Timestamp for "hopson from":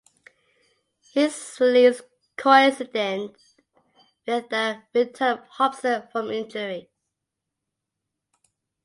5.47-6.31